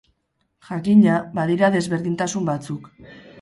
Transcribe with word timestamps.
Jakina, 0.69 1.17
badira 1.35 1.69
desberdintasun 1.77 2.49
batzuk. 2.51 2.91